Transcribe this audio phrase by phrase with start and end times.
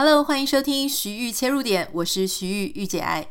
[0.00, 3.26] Hello，欢迎收听徐玉切入点，我是徐玉御姐爱。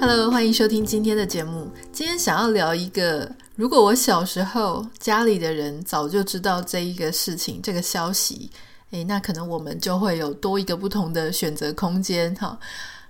[0.00, 1.70] Hello，欢迎收听今天的节目。
[1.92, 8.50] 今天想要聊一个，如果我小时候家里的人早就知道这一个事情、这个消息，
[8.90, 12.58] 诶，那可能我们就会有多一个不同的选择空间哈。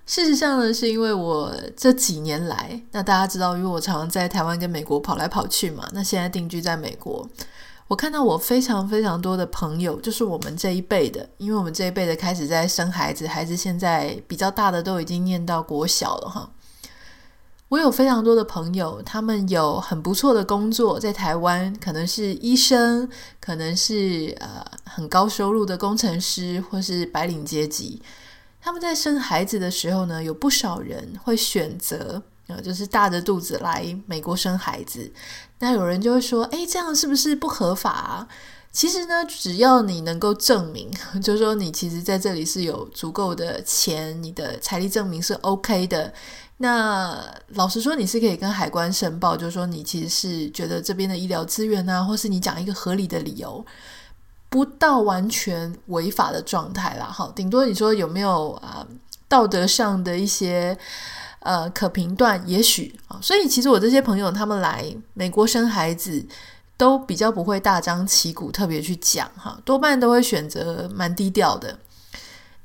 [0.06, 7.28] 事实上呢，是因为我这几年来，那大家知道，因为我常常在台湾跟美国跑来跑去嘛，那现在定居在美国，
[7.88, 16.50] 我看到我非常非常多的朋友，就是我们这一辈的，因为我们这一辈的开始在生孩子，孩子现在比较大的都已经念到国小了哈。
[17.68, 23.08] 我有非常多的朋友，他们有很不错的工作，在台湾可能是医生，
[23.40, 28.00] 可能是呃很高收入的工程师，或是白领阶级。
[28.66, 35.08] 他们在生孩子的时候呢，有不少人会选择呃，就是大着肚子来美国生孩子。
[35.60, 38.28] 那有人就会说，诶，这样是不是不合法啊？
[38.72, 40.90] 其实呢，只要你能够证明，
[41.22, 46.12] 就是说你其实在这里是有足够的钱，你的财力证明是 OK 的。
[46.56, 53.64] 那老实说，你是可以跟海关申报，就是说你其实是觉得这边的医疗资源啊，或是你讲一个合理的理由，
[54.56, 57.04] 不到完全违法的状态啦。
[57.04, 58.86] 哈，顶多你说有没有啊
[59.28, 60.74] 道德上的一些
[61.40, 63.18] 呃可评断，也许啊。
[63.20, 66.24] 所以其实我这些朋友他们来美国生孩子，
[66.78, 71.78] 都比较不会大张旗鼓特别去讲哈，多半都会选择蛮低调的。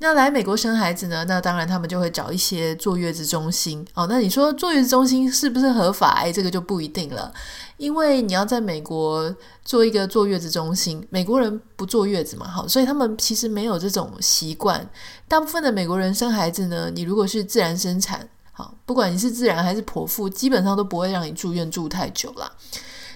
[0.02, 1.24] 那来美国生孩子呢？
[1.28, 4.04] 那当然他们就会找一些坐月子中心哦。
[4.08, 6.08] 那你说坐月子中心是不是合法？
[6.14, 7.32] 哎，这个就不一定了，
[7.76, 9.32] 因为你要在美国
[9.64, 14.84] 做一个坐月子中心，美国人不坐月子嘛，好，所以他们其实没有这种习惯。
[15.28, 22.50] 大部分的美国人生孩子呢，你如果是自然生产，好，不管你是自然还是剖腹，基本上都不会让你住院住太久啦。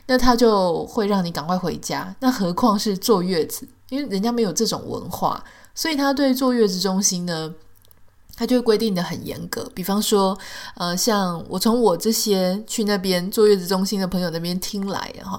[0.07, 2.15] 那他就会让你赶快回家。
[2.21, 5.43] 那何况是坐月子，因为人家没有这种文化。
[5.77, 7.53] 所以他对坐月子中心呢，
[8.35, 9.71] 他就规定的很严格。
[9.75, 10.37] 比方说，
[10.75, 15.39] 呃，像我从我这些去那边坐月子中心的朋友那边听来的哈，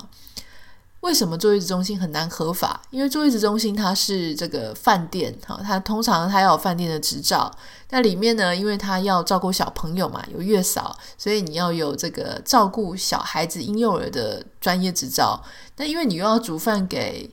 [0.99, 2.79] 为什么坐月子中心很难合法？
[2.91, 7.51] 因为坐月子中心它是这个饭店哈，它通常它要有饭店的执照。
[7.89, 15.43] 那里面呢，因为它要照顾小朋友嘛，有月嫂，所以你要有这个照顾小孩子婴幼儿的专业执照。
[15.77, 17.31] 那因为你又要煮饭给。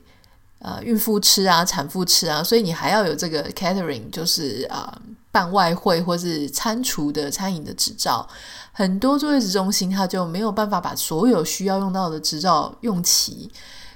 [0.59, 5.01] 呃，孕妇吃啊，产妇吃啊，所以你还要有这个 catering，就是啊、呃，
[5.31, 8.27] 办外汇或是餐厨的餐饮的执照。
[8.71, 13.51] 很多坐月子中心它就没有办法把所有需要用到的执照用齐。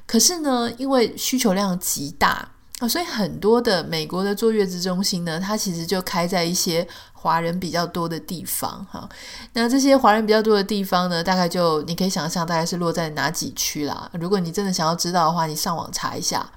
[0.05, 2.49] 可是呢，因为需求量极大。
[2.79, 9.07] 啊，所以很多的美国的坐月子中心呢，它其实就开在一些华人比较多的地方哈。
[9.51, 14.09] 那这些华人比较多的地方呢，大概就你可以想象，大概是落在哪几区啦？
[14.13, 16.49] 如果你真的想要知道的话，你上网查一下。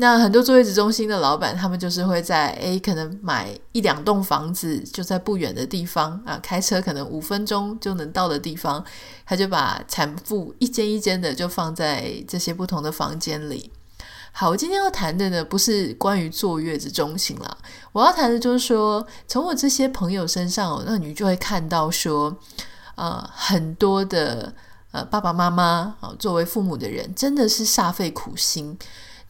[0.00, 8.84] 那很多坐月子中心的老板，他们就是会在诶，可能买一两栋房子，就在不远的地方啊，开车可能五分钟就能到的地方，
[9.24, 13.72] 他就把产妇一间一间的就放在这些不同的房间里。
[14.30, 17.56] 好，我今天要谈的呢，不是关于坐月子中心啦，
[17.92, 22.36] 我要谈的就是说，从我这些朋友身上，那你就会看到说，
[22.94, 24.54] 呃，很多的
[24.92, 28.78] 呃爸爸妈妈啊，作为父母的人，真的是煞费苦心。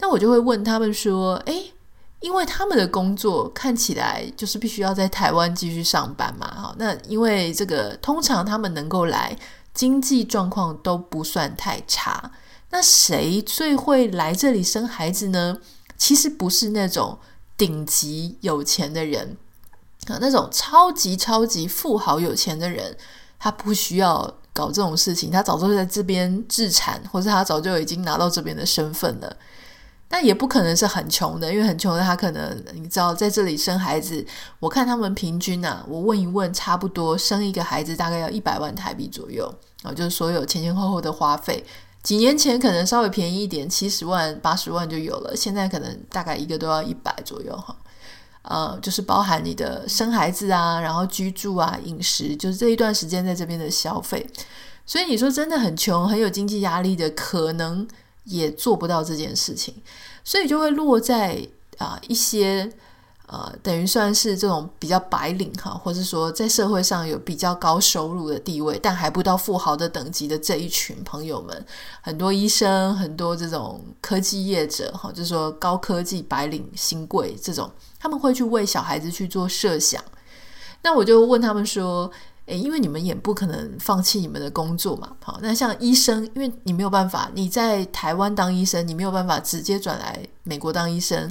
[0.00, 1.72] 那我就会问他们说，诶，
[2.20, 9.34] 因为他们的工作看起来就是必须要在台湾继续上班嘛，好，那因为这个通常他们能够来，
[9.72, 12.30] 经济状况都不算太差。
[12.70, 15.58] 那谁最会来这里生孩子呢？
[15.96, 17.18] 其实不是那种
[17.56, 19.36] 顶级有钱的人
[20.06, 22.96] 啊，那种超级超级富豪有钱的人，
[23.38, 29.36] 他不需要搞这种事情，他早就在这边置产，或者他早就已经拿到这边的身份了。
[30.06, 34.24] 但也不可能是很穷的，因为很穷的他可能你知道在这里生孩子，
[34.60, 39.52] 我看他们平均啊，我问一问，差不多生一个孩子大概要一百万台币左右
[39.82, 41.64] 啊，就是所有前前后后的花费。
[42.02, 45.36] 几年前可能稍微便宜一点，七十万、八十万就有了。
[45.36, 47.76] 现在可能大概一个都要一百左右哈，
[48.42, 54.26] 呃，就是包含你的生孩子啊，然后居住啊、饮食，就是这一段时间在这边的消费。
[54.86, 57.86] 所以你说真的很穷、很有经济压力的，可能
[58.24, 59.74] 也做不到这件事情，
[60.24, 61.46] 所以就会落在
[61.78, 62.72] 啊、一些。
[63.30, 71.66] 呃，等于算是这种比较白领哈，或者说在社会上有比较高收入的地位，但还不到富豪的等级的这一群朋友们，
[72.00, 77.70] 很多医生，很多这种科技业者哈，就是说高科技白领新贵这种，
[78.00, 80.02] 他们会去为小孩子去做设想。
[80.80, 82.10] 那我就问他们说，
[82.46, 85.12] 诶，因为你们也不可能放弃你们的工作嘛。
[85.22, 91.30] 好，那像医生，因为你没有办法，你在台湾当医生，你没有办法直接转来美国当医生。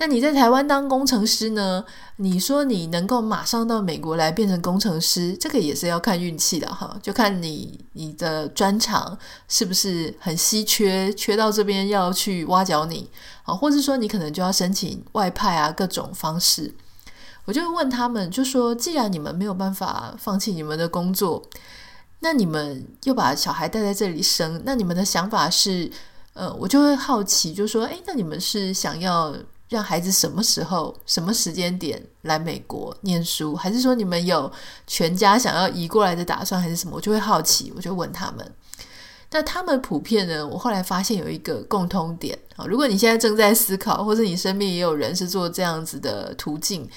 [0.00, 1.84] 那你在台湾当工程师呢？
[2.20, 9.18] 你说你能够马上到美国来变成工程师，这个也是要看运气的哈，就看你你的专长
[9.48, 13.10] 是不是很稀缺，缺到这边要去挖角你
[13.42, 16.72] 啊，或者说你可能就要申请外派啊，各种方式。
[17.44, 21.42] 我就问他们，就说既然你们没有办法放弃你们的工作，
[22.20, 25.90] 那你们又把小孩带在这里生，那你们的想法是？
[26.34, 29.34] 呃，我就会好奇，就说，诶，那你们是想要？
[29.68, 34.50] 让孩子什么时候、什么时间点来美国念书，还是说你们有
[34.86, 36.96] 全家想要移过来的打算，还是什么？
[36.96, 38.52] 我就会好奇，我就问他们。
[39.30, 40.46] 那他们普遍呢？
[40.46, 42.64] 我后来发现有一个共通点啊。
[42.64, 46.88] 如果你现在正在思考，或者你身边也有人是做这样子的途径，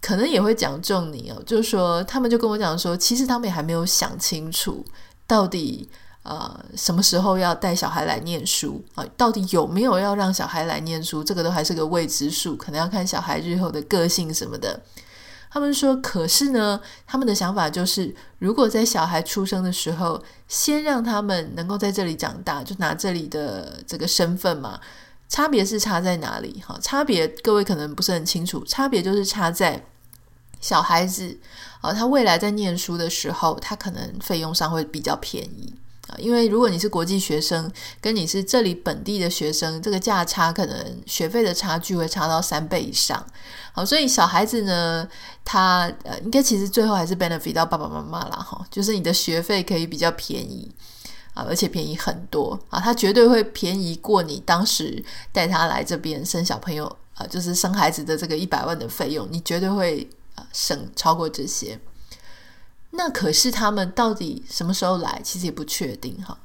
[0.00, 1.42] 可能也会讲中你哦。
[1.44, 4.82] 就是说，他们就跟我讲说，其实他们也还没有想清楚
[5.26, 5.88] 到底。
[6.22, 9.04] 呃，什么时候要带小孩来念书啊？
[9.16, 11.24] 到底有没有要让小孩来念书？
[11.24, 14.80] 这个都还是个未知数，可能要看小孩日后的个性什么的。
[15.50, 24.80] 他们说，可是呢，他们的想法就是，如果在小孩出生的时候，先让他们能够在这里长大，就拿这里的这个身份嘛。
[25.28, 26.62] 差别是差在哪里？
[26.66, 29.84] 哈，差别各位可能不是很清楚，差别就是差在
[30.60, 31.38] 小孩子
[31.80, 35.74] 啊，他未来在念书的时候，他可能费用上会比较便宜。
[36.08, 37.70] 啊因为如果你是国际学生，
[38.00, 43.24] 跟你是这里本地的学生，这个价差可能学费的差距会差到三倍以上。
[43.72, 45.08] 好，所以小孩子呢，
[45.44, 50.70] 他呃，应该其实最后还是 benefit 到爸爸妈妈啦，哈，就是你的学费可以比较便宜
[51.34, 55.02] 啊，而且便宜很多啊，他绝对会便宜过你当时
[55.32, 56.84] 带他来这边生小朋友
[57.14, 61.78] 啊，就是生孩子的这个一百万的费用，你绝对会啊省超过这些。
[62.92, 66.38] 那可是他们到底什么时候来，其实也不确定哈。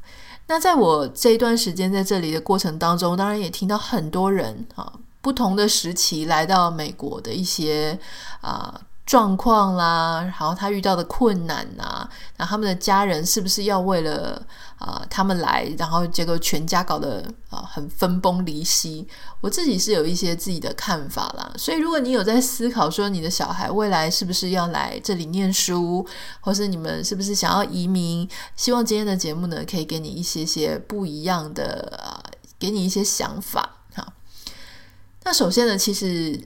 [0.47, 4.91] 那在我这一段时间在这里的过程当中，当然也听到很多人啊，
[5.21, 7.99] 不同的时期来到美国的一些
[8.41, 8.81] 啊。
[9.07, 12.06] 状况啦，然后他遇到的困难呐，
[12.36, 14.45] 然后他们的家人是不是要为了
[14.77, 19.07] 啊、他们来，然后结果全家搞得啊、很分崩离析？
[19.39, 26.06] 我自己是有一些自己的看法啦，所以如果你有在思考说你的小孩未来是不是要来这里念书，
[26.42, 32.19] 或是你们是不是想要移民，希望今天的节目呢可以给你一些些不一样的啊、
[32.59, 34.06] 给你一些想法哈。
[35.24, 36.45] 那首先呢，其实。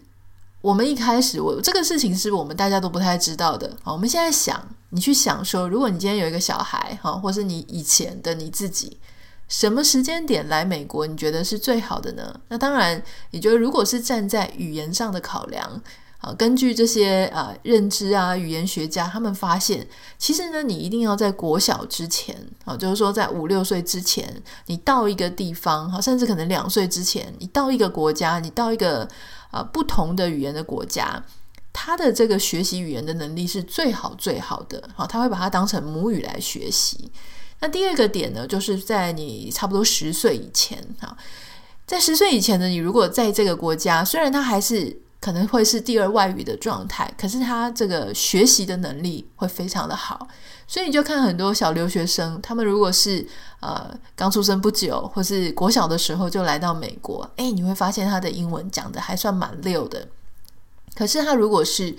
[0.62, 3.76] 我们一开始，我这个事情是我们大家都不太知道的。
[3.82, 9.00] 好，我们现在想，你去想说，如果你今天有一个小孩，哈，或是你以前的你自己，
[9.48, 12.40] 什么时间点来美国，你觉得是最好的呢？
[12.50, 15.82] 那当然，你觉得如果是站在语言上的考量，
[16.20, 19.88] 啊，根据这些啊认知啊，语言学家他们发现，
[20.20, 29.10] 其实呢，你一定要在国小之前，啊，就是说在五六岁之前，你到一个地方，哈，甚至可能两岁之前，你到一个国家，你到一个。
[29.52, 31.24] 啊，不同的语言的国家，
[31.72, 34.90] 他的这个学习语言的能力是最好最好的。
[34.96, 37.12] 好，他会把它当成母语来学习。
[37.60, 41.16] 那第二个点呢，就是在你差不多十岁以前，哈，
[41.86, 50.28] 在十岁以前呢，你如果在这个国家，虽然他还是可能会是第二外语的状态，可是他这个学习的能力会非常的好。
[50.68, 53.26] 所以你就看很多小留学生，他们如果是
[53.60, 60.08] 呃刚出生不久，或是国小的时候就来到美国，诶，你会发现他的英文讲的还算蛮溜的。
[60.96, 61.96] 可是他如果是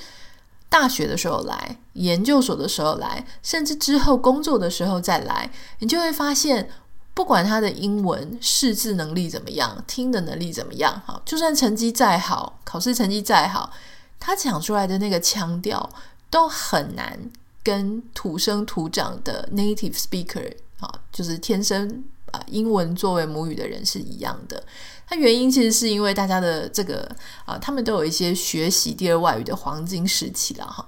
[0.68, 6.70] 大学的时候来，研究所的时候来，甚至之后工作的时候再来，你就会发现，
[7.14, 13.72] 不管他的英文识字能力怎么样，听的能力怎么样，哈，就算成绩再好，考试成绩再好，
[14.18, 15.90] 他讲出来的那个腔调
[16.30, 17.30] 都很难。
[17.64, 22.02] 跟土生土长的 native speaker 啊，就是天生
[22.32, 24.60] 啊英文作为母语的人是一样的。
[25.06, 27.08] 它原因其实是因为大家的这个
[27.44, 30.84] 啊，他们都有一些学习第二外语的黄金时期了哈，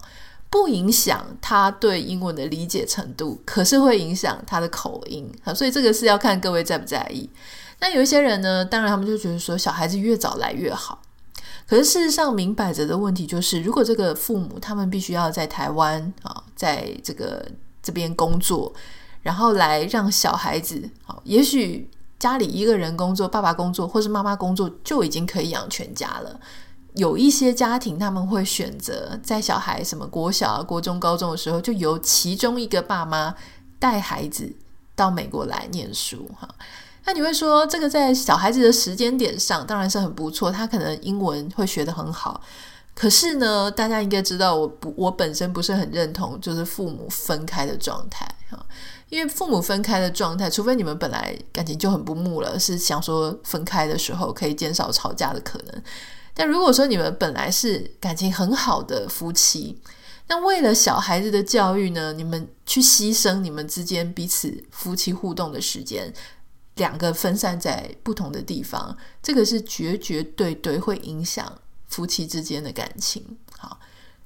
[0.54, 7.28] 不影响他对英文的理解程度，可是会影响他的口音啊，所以这个是要看各位在不在意。
[7.80, 11.02] 那有一些人呢，当然他们就觉得说小孩子越早来越好。
[11.66, 17.44] 可是事实上，明摆着的问题就是，如果这个父母他们必须要在台湾啊，在这个
[17.82, 18.73] 这边工作，
[19.23, 26.38] 然后来让小孩子，好，也许家里一个人工作，爸爸工作或是妈妈工作就已经可以养全家了。
[26.95, 33.35] 有一些家庭他们会选择在小孩什么国小啊、国中、高中的时候，就由其中一个爸妈
[33.79, 34.53] 带孩子
[34.95, 36.49] 到美国来念书，哈。
[37.05, 42.41] 那你会说，这个在小孩子的时间点上当然是很不错，他可能英文会学得很好。
[42.95, 48.65] 可是呢，大家应该知道，我不，我本身不是很认同就是父母分开的状态哈，
[49.09, 55.83] 因为父母分开的状态，除非你们本来感情就很不睦了，是想说分开的时候可以减少吵架的可能。
[56.35, 59.81] 但如果说你们本来是感情很好的夫妻，
[60.26, 66.12] 那为了小孩子的教育呢，你们去牺牲你们之间彼此夫妻互动的时间，
[66.75, 71.59] 两个分散在不同的地方，这个是绝绝对对会影响。
[71.87, 73.25] 夫妻之间的感情，
[73.57, 73.79] 好，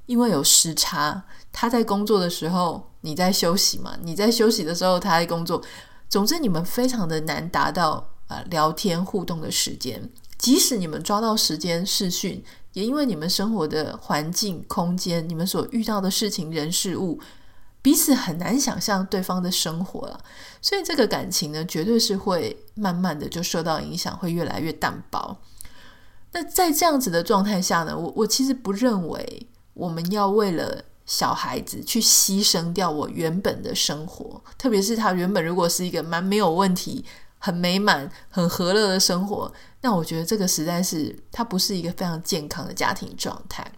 [0.07, 1.23] 因为有时差，
[1.53, 3.95] 他在工作的时候，你在休息嘛？
[4.00, 5.62] 你在休息的时候，他在工作。
[6.09, 10.09] 总之，你们非常的难达到啊聊天互动的时间。
[10.38, 12.42] 即使你们抓到时间视讯，
[12.73, 17.21] 也因为你们生活的环境、空间，你们所遇到的事情、人、事物，
[17.83, 20.21] 彼此很难想象对方的生活了。
[20.62, 25.37] 所以，这个感情呢，绝对是会慢慢的就受到影响，会越来越淡薄。
[26.33, 37.04] 那在这样子的状态下呢，我我其实不认为我们要为了小孩子去牺牲掉我原本的生活，特别是他原本如果是一个蛮没有问题、
[37.38, 43.73] 很美满、很和乐的生活，那我觉得这个实在是他不是一个非常健康的家庭状态。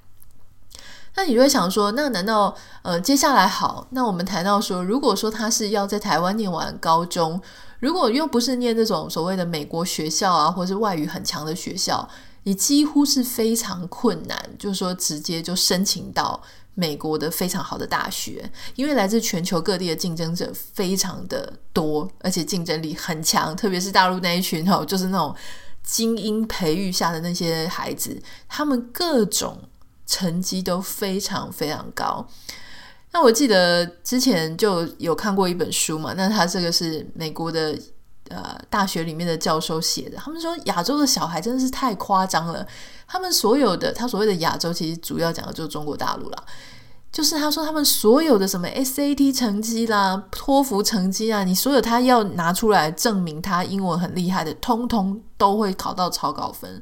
[1.16, 3.86] 那你就会想说，那难道呃接下来好？
[3.90, 7.40] 那我们谈到说，如果说他是要在台湾念完高中，
[7.80, 12.08] 如果又不是念这种所谓的美国学校啊，或是外语很强的学校。
[12.44, 16.40] 你几乎是非常困难，就是说直接就申请到
[16.80, 25.36] 美国的非常好的大学，因为来自全球各地的竞争者非常的多，而且竞争力很强，特别是大陆那一群哦，就是那种
[25.82, 28.18] 精英培育下的那些孩子，
[28.48, 29.68] 他们各种
[30.06, 32.26] 成绩都非常非常高。
[33.12, 37.78] 那我记得之前就有看过一本书嘛，那他这个是美国的。
[38.30, 42.64] 呃，大学里面的教授写的，他们说亚洲的小孩真的是太夸张了。
[43.08, 46.44] 他们所有的，他所谓的亚洲，其实主要讲的就是中国大陆啦。
[47.10, 56.80] 就是他说他们所有的什么 SAT 成绩啦、托福成绩啊，你所有他要拿出来证明他英文很厉害的，通通都会考到超高分。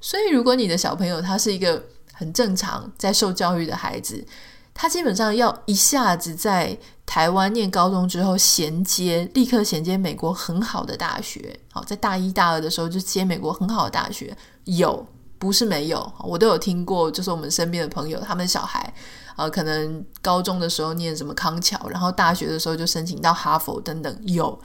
[0.00, 1.84] 所以，如果你的小朋友他是一个
[2.14, 4.26] 很正常在受教育的孩子，
[4.72, 6.78] 他基本上要一下子在。
[7.06, 11.58] 台湾念高中之后衔接，立刻衔接美国很好的大学。
[11.72, 15.06] 好，在大一大二的时候就接美国很好的大学，有
[15.38, 17.08] 不是没有，我都有听过。
[17.08, 18.92] 就是我们身边的朋友，他们小孩，
[19.36, 24.60] 呃，可能高中的时候念什么康桥，然后大学的时候就申请到哈佛等等，有。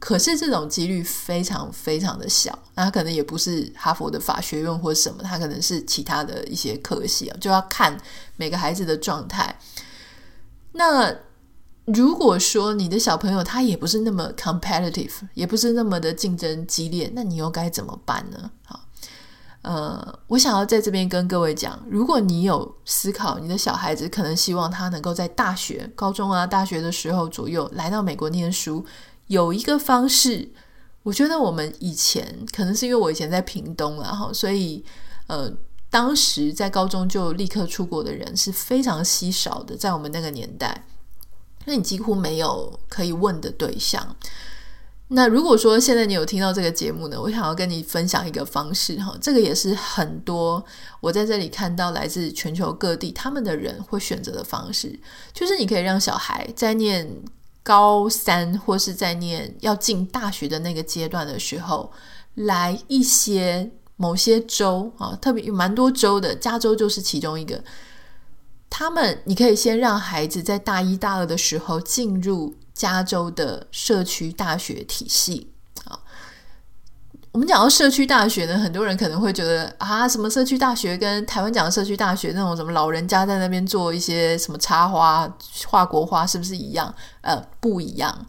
[0.00, 7.96] 可是这种几率非常非常的小，那他可能也不是哈佛的法学院或什么，他可能是其他的一些科系啊，就要看
[8.36, 9.56] 每个孩子的状态。
[10.72, 11.14] 那。
[11.86, 18.50] 如果说你的小朋友他也不是那么 competitive，也不是那么的竞争激烈，那你又该怎么办呢？
[18.64, 18.80] 好，
[19.60, 28.82] 呃，我想要在这边跟各位讲，如果你有思考你的小孩子可能希望他能够在大学、高中啊、大学的时候左右来到美国念书，
[29.26, 30.50] 有一个方式，
[31.02, 34.82] 我觉得我们以前可能是因为我以前在屏东啊，哈，所以
[35.26, 35.52] 呃，
[35.90, 40.86] 当时在高中就立刻出国的人是非常稀少的，在我们那个年代。
[41.64, 44.16] 那你几乎没有可以问的对象。
[45.08, 50.64] 那如果说现在你有听到这个节目呢，我想要跟你分享一个方式哈，这个也是很多
[51.00, 54.98] 我在这里看到来自全球各地他们的人会选择的方式，
[55.32, 57.06] 就是你可以让小孩在念
[57.62, 61.92] 高三或是在念要进大学的那个阶段的时候，
[62.34, 67.62] 来一些某些州啊，特别有蛮多州的，加州就是其中一个。
[68.76, 75.52] 他们，你可以先让孩子在大一、大二的时候进入加州的社区大学体系。
[75.84, 76.00] 啊，
[77.30, 85.32] 我们讲到社区大学呢，很多人可能会觉得啊，什么社区大学跟台湾讲的社区大学那种什么老人家在那边做一些什么插花、
[85.68, 86.92] 画国花，是不是一样？
[87.20, 88.26] 呃，不一样。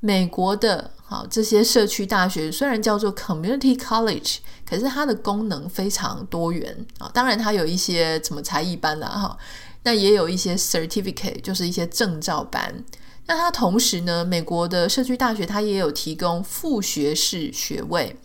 [0.00, 7.08] 美国的好这些社区大学虽然叫做 Community College，可是它的功能非常多元啊。
[7.14, 9.38] 当然，它有一些什么才艺班啦，哈。
[9.82, 12.84] 那也有一些 certificate，就是一些证照班。
[13.26, 18.16] 那它同时呢，美国的社区大学它也有提供副学士学位。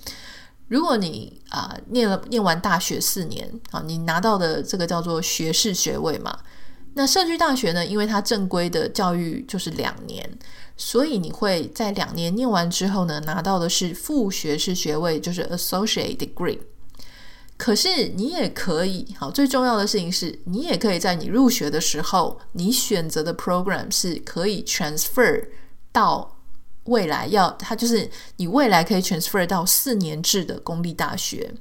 [0.70, 6.40] 如果你啊、念了念完大学四年啊，你拿到的这个叫做学士学位嘛。
[6.96, 10.28] 那社区大学呢，因为它正规的教育就是两年，
[10.78, 16.60] 所以你会在两年念完之后呢，拿到的是副学士学位，就是 associate degree。
[17.64, 25.46] 可是你也可以，好，最重要的事情是你也可以在你入学的时候，你选择的 program 是可以 transfer
[25.90, 26.36] 到
[26.88, 31.54] 未来要，它就是你未来可以 transfer 到四年制的公立大学。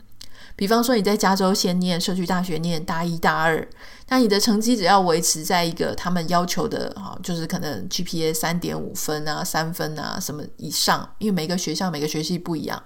[0.56, 3.64] 比方说你在加州先念社区大学，念大一、大二，
[4.08, 12.82] 那你的成绩只要维持在一个他们要求的啊，就是可能 GPA 三点五分啊、三分啊什么以上，因为每个学校每个学期不一样，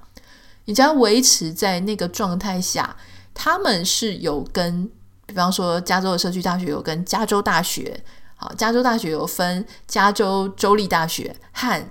[0.66, 2.94] 你只要维持在那个状态下，
[3.32, 4.88] 他们是有跟，
[5.24, 7.98] 比方说加州的社区大学有跟加州大学，
[8.36, 11.82] 好，加州大学有分加州州立大学和。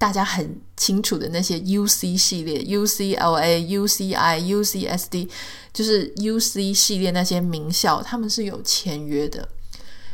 [0.00, 5.28] 大家很清楚的那些 UC 系列，UCLA、UCI、UCSD，
[5.72, 9.48] 就是 UC 系列那些名校，他们是有签约的。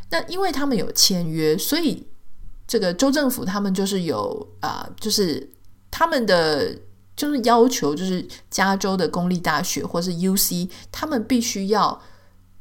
[0.08, 2.06] 那因为他们有签约，所以
[2.66, 5.50] 这个州政府他们就是有啊、就是
[5.90, 6.74] 他们的
[7.16, 12.00] 就是要求，就是加州的公立大学或是 UC，他们必须要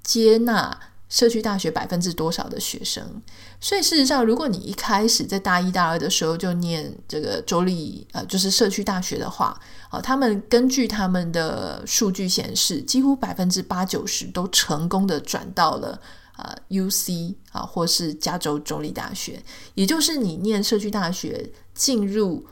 [0.03, 0.79] 接纳。
[1.09, 3.21] 社区大学百分之多少的学生？
[3.61, 9.55] 所以事实上，如果你一开始在大一、大二的时候就念这个州立呃，就是社区大学的话，
[9.89, 16.01] 啊，他们根据他们的数据显示，几乎百分之八九十都成功的转到了
[16.37, 19.43] 呃 UC 啊，或是加州州立大学，
[19.75, 22.43] 也就是你念社区大学进入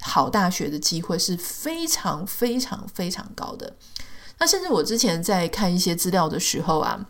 [0.00, 3.76] 好大学的机会是非常非常非常高的。
[4.38, 7.06] 那甚至我之前在看一些资料的时候啊。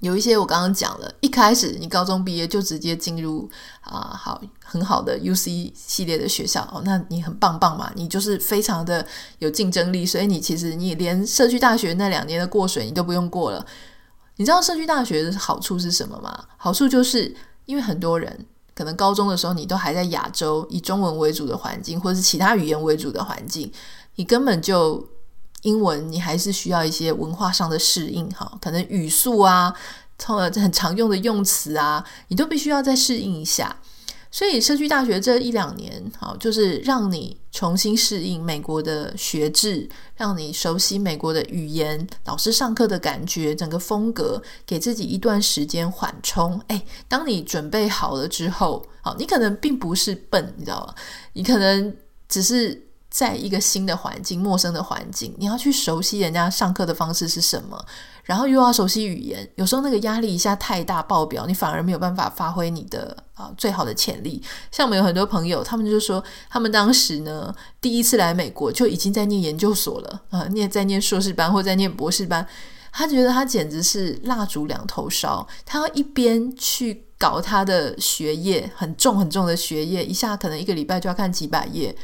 [0.00, 3.48] 有一些我刚刚讲了，一开始你高中毕业就直接进入
[3.80, 9.04] 啊，好很好的 UC 系列的学校哦，那你很棒棒嘛，你就是非常的
[9.38, 13.64] 有竞争力，所以你其实你连社区大学那两年的过水你都不用过了。
[14.36, 16.44] 你知道社区大学的好处是什么吗？
[16.58, 18.46] 好处就是因为很多人
[18.76, 23.72] 可能高中的时候你都还在亚洲以中文为主的环境，或者是其他语言为主的环境，
[24.14, 25.04] 你根本就。
[25.62, 29.74] 英文你还是需要一些文化上的适应哈，可能语速啊，
[30.16, 33.74] 很常用的用词啊，你都必须要再适应一下。
[34.36, 46.60] 所以社区大学这一两年，好，就是让你重新适应美国的学制，让你熟悉美国的语言，老师上课的感觉，整个风格，给自己一段时间缓冲。
[46.68, 50.94] 诶，当你准备好了之后，好，你可能并不是笨，你知道吗？
[51.32, 51.96] 你可能
[52.28, 52.85] 只是。
[53.16, 57.82] 在一个新的环境、陌生的环境，你要去熟悉人家上课的方式是什么，
[58.24, 64.42] 然后又要熟悉语言，有时候那个压力一下太大爆表，你反而没有办法发挥你的啊最好的潜力。
[64.70, 72.46] 像我们有很多朋友，他们就说，他们当时呢第一次来美国就已经在念研究所了啊，念在念硕士班或在念博士班，
[72.92, 81.96] 他觉得他简直是蜡烛两头烧，他要一边去搞他的学业，很重很重的学业，一下可能一个礼拜就要看几百页。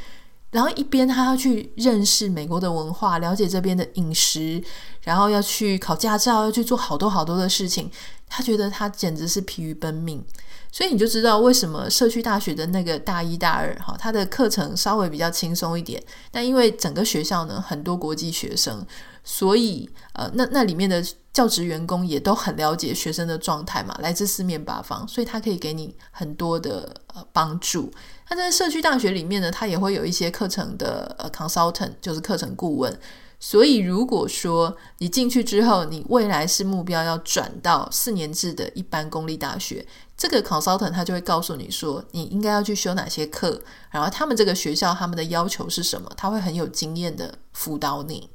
[0.52, 4.62] 然后一边他要去认识美国的文化，了解这边的饮食，
[5.02, 7.90] 然后要去考驾照，要去做好多好多的事情。
[8.28, 10.24] 他觉得他简直是疲于奔命，
[10.70, 16.02] 所以你就知道为什么社区大学的那个大一、大二，哈，他的课程稍微比较轻松一点。
[16.30, 18.86] 但因为整个学校呢，很多国际学生，
[19.22, 27.92] 所以呃，那那里面的教职员工也都很了解学生的状态嘛，来自四面八方，所以他可以给你很多的呃帮助。
[28.34, 32.98] 那在社区大学里面呢，它也会有一些课程的呃 consultant，就是课程顾问。
[33.38, 48.30] 所以如果说你进去之后，你未来是目标要转到四年制的一般公立大学，这个 consultant 他就会告诉你说，你应该要去修哪些课，然后他们这个学校他们的要求是什么，他会很有经验的辅导你。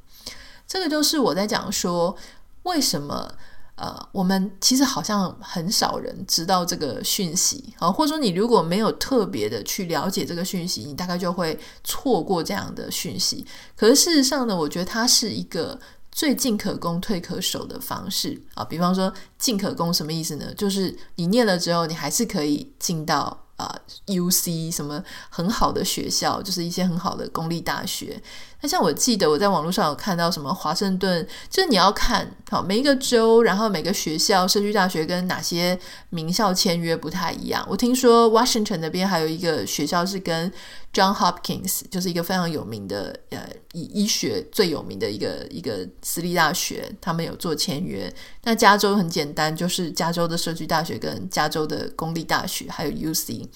[0.67, 2.15] 这个就是我在讲说
[2.62, 3.33] 为什么。
[3.77, 13.45] 呃，我们其实好像很少人知道这个讯息啊，或者说你如果没有特别的去了解这个讯息，你大概就会错过这样的讯息。
[13.75, 15.79] 可是事实上呢，我觉得它是一个
[16.11, 18.65] 最进可攻退可守的方式啊。
[18.65, 20.51] 比方说进可攻什么意思呢？
[20.55, 23.43] 就是你念了之后，你还是可以进到。
[23.57, 28.21] 啊、uh，UC 什么很好的学校，就是一些很好的公立大学。
[28.62, 35.78] 那像我记得我在网络上有看到什么华盛顿，就是你要看好每一个州，然后每个学校社区大学跟哪些
[36.10, 37.63] 名校签约不太一样。
[37.70, 40.52] 我听说 Washington 那边还有一个学校是跟
[40.91, 48.12] John Hopkins，就是一个非常有名的呃以医学最有名的一个一个私立大学，他们有做签约。
[48.43, 53.48] 那加州很简单，就是加州的社区大学跟加州的公立大学还有 UC。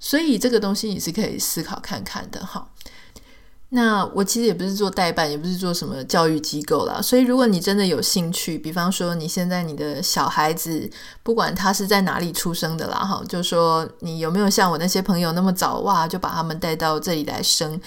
[0.00, 2.68] 所以这个东西你是可以思考看看的哈。
[3.68, 7.02] 那我其实也不是做代办，也不是做什么教育机构啦。
[7.02, 10.88] 所以如果你真的有兴趣，比方说你现在你的小孩子，
[11.24, 17.78] 不管他是在哪里出生的啦，哈，就说你有没有像我那些朋友那么早哇，就把他们带到这里来生，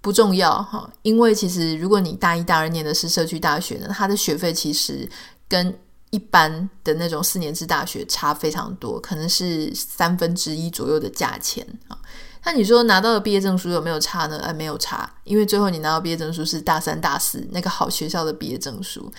[0.00, 0.90] 不重要哈。
[1.02, 5.08] 因为其实如果你大一、大二念的是社区大学呢，他的学费其实
[5.48, 5.72] 跟
[6.10, 11.96] 一般的那种四年制大学差非常多，可能是三分之一左右的价钱啊。
[12.44, 14.38] 那你说拿到的毕业证书有没有差呢？
[14.38, 19.12] 哎，没有差，因为最后你拿到毕业证书是大三、大四那个好学校的毕业证书。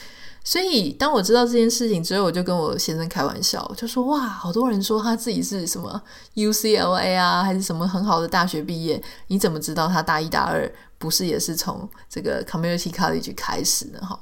[0.43, 6.01] 所以当我知道这件事情之后，我就跟我先生开玩笑，就说：“哇，好多人说他自己是什么
[6.33, 14.19] UCLA 啊，还是什么很好的大学毕业，你怎么知道他大一、大二不是也是从这个 Community College 开始呢？”哈。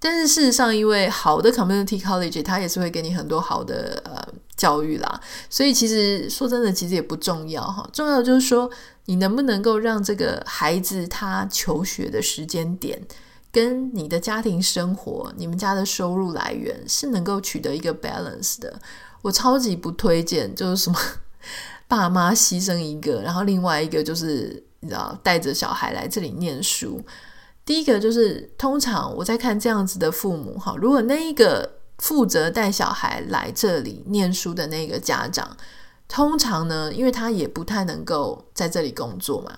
[0.00, 4.16] 但是事实上，因为好的 community college，它也是会给你很多好的呃
[4.58, 7.88] 教育啦，所以其实说真的，其实也不重要哈。
[7.92, 8.68] 重要就是说，
[9.06, 13.00] 你能不能够让这个孩子他求学的时间点，
[13.52, 18.78] 跟你的家庭生活、你们家的收入来源是能够取得一个 balance 的。
[19.22, 20.98] 我超级不推荐，就是什么
[21.86, 27.00] 爸妈牺牲一个，然后另外一个就是你知道带着小孩来这里念书。
[27.64, 35.56] 第一个就是，通常我在看这样子的父母哈，如果那一个负责带小孩来这里念书的那个家长，
[36.08, 39.52] 通常呢，因为他也不太能够在这里工作嘛，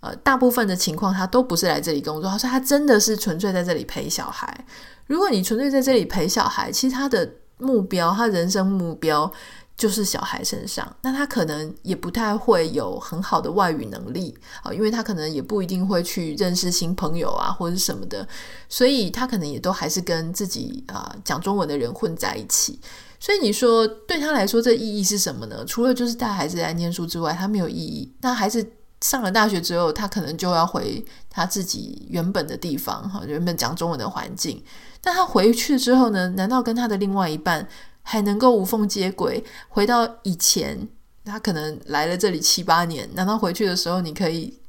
[0.00, 4.66] 呃，大部分的情况他都不是来这里工作，他说他真的是纯粹在这里陪小孩。
[5.06, 9.30] 如果你纯粹在这里陪小孩，其实他的目标，他人生目标。
[9.76, 14.32] 就是小孩身上，那他可能也不太会有很好的外语能力
[14.62, 18.26] 啊，因为他可能也不一定会去认识新朋友啊，或者什么的，
[18.68, 22.78] 所以他可能也都还是跟自己啊讲中文的人混在一起。
[23.18, 25.64] 所以你说对他来说，这意义是什么呢？
[25.66, 28.14] 除了就是带孩子来念书之外，他没有意义。
[28.20, 28.64] 那孩子
[29.00, 34.62] 上了大学之后，他可能就要回他自己原本的地方哈，原本讲中文的环境。
[35.00, 36.28] 但他回去之后呢？
[36.36, 37.66] 难道跟他的另外一半？
[38.06, 40.86] 还能够无缝接轨，回到以前，
[41.24, 44.60] 他可能来了这里七八年，难道回去的时候你可以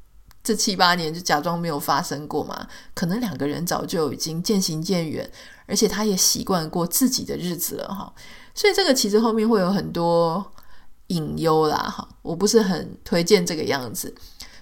[0.43, 2.67] 这七八年就假装没有发生过吗？
[2.93, 5.29] 可能两个人早就已经渐行渐远，
[5.67, 8.11] 而且他也习惯过自己的日子了哈。
[8.55, 10.51] 所以这个其实后面会有很多
[11.07, 14.15] 隐忧啦哈，我不是很推荐这个样子。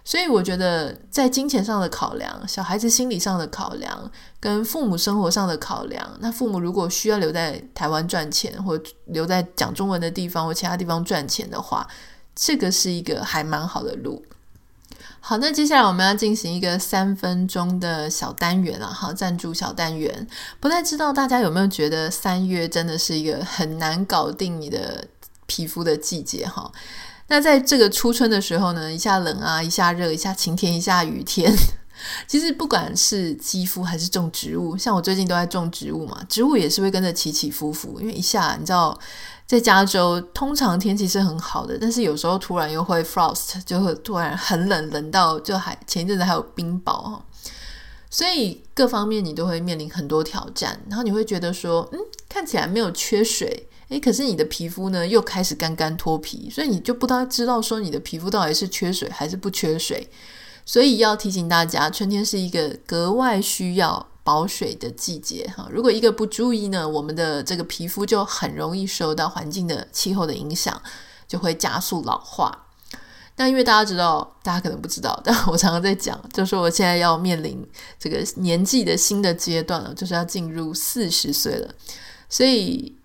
[0.06, 11.88] 所以我觉得，在金钱上的考量、小孩子心理上的考量、跟父母生活上的考量，那父母如果需要留在台湾赚钱，或留在讲中文的地方或其他地方赚钱的话，
[12.36, 14.26] 这个是一个还蛮好的路。
[15.22, 20.28] 好，那接下来我们要进行一个三分钟的小单元了，哈，赞助小单元。
[20.60, 25.08] 不太知道大家有没有觉得三月真的是一个很难搞定你的
[25.46, 26.70] 皮肤的季节，哈。
[27.28, 31.54] 那在这个初春的时候呢，一下冷啊，一下热，一下晴天，一下雨天。
[32.28, 37.98] 其实不管是肌肤还是种植物，像我最近都在种植物嘛，植物也是会跟着起起伏伏。
[38.02, 38.98] 因为一下你知道，
[39.48, 47.24] 在加州通常天气是很好的，但是有时候突然又会 frost，就会突然很冷，冷到就还前一阵子还有冰雹哈。
[48.10, 53.70] 所以各方面你都会面临很多挑战，然后你会觉得说，嗯，看起来没有缺水。
[53.94, 60.10] 诶，可是你的皮肤呢，又开始干干脱皮，所以你就不大知道说你的皮肤到底是缺水还是不缺水。
[60.66, 65.70] 所以要提醒大家，春天是一个格外需要保水的季节哈。
[65.72, 70.82] 如果一个不注意呢，我们的这个皮肤就很容易受到环境的气候的影响，
[71.28, 72.66] 就会加速老化。
[73.36, 77.64] 那因为大家知道，大家可能不知道，但我常常在讲，就是我现在要面临
[78.00, 81.76] 这个年纪的新的阶段了，就是要进入四十岁了，
[82.28, 82.96] 所以。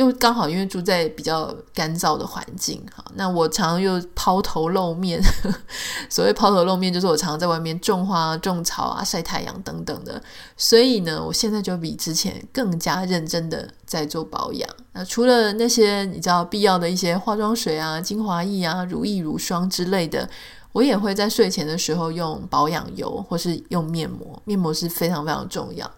[0.00, 5.20] 又刚好因为住在比较干燥的环境，哈，那我常常又抛头露面。
[6.08, 10.20] 所谓抛头露面，就是我常常在外面种花、种草啊、晒太阳等等的。
[10.56, 14.66] 所以呢，我现在就比之前更加认真的在做保养。
[14.92, 20.26] 那除了那些你知道必要的一些化妆水啊、精华液啊、乳液、乳霜之类的，
[20.72, 24.40] 我也会在睡前的时候用保养油或是用面膜。
[24.46, 25.90] 面膜是非常非常重要。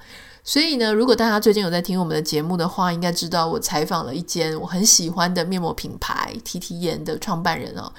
[0.45, 7.93] 所以呢，如果大家最近有在听我们的节目的话，应该知道我采访了一间我很喜欢的面膜品牌 TT 颜的创办人哦。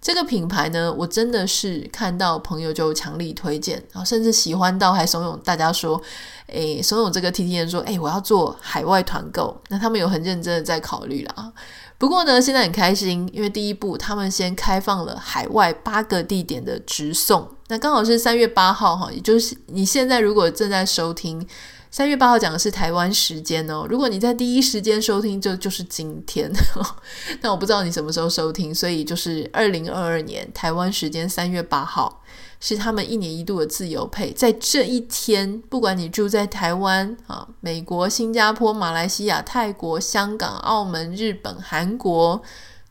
[0.00, 6.00] 这个品牌呢，我真的是看到朋友就强力推荐，然后甚至喜欢到还怂恿大家说，
[6.46, 9.60] 诶，怂恿这个 TT 颜说，诶，我要做海外团购。
[9.68, 11.52] 那他们有很认真的在考虑了啊。
[11.98, 21.46] 不过呢，现在很开心，因为第一步他们先开放了海外八个地点的直送，那刚好是三月八号哈，也就是你现在如果正在收听。
[21.90, 26.48] 三月八号讲的是台湾时间哦，如果你在第一时间收听，就就是今天。
[27.42, 32.22] 那我不知道你什么时候收听，所以就是二零二二年台湾时间三月八号
[32.60, 42.40] 是他们一年一度的自由配，在这一天，不管你住在台湾啊、美国、新加坡、马来西亚、泰国、香港、澳门、日本、韩国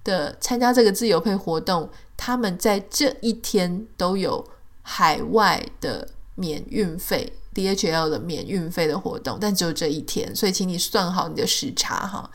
[0.03, 4.45] 的参加这个自由配活动，他们在这一天都有
[4.81, 7.31] 海外的免运费。
[7.53, 12.29] DHL 的免运费的活动，但只有这一天，所以请你算好你的时差哈。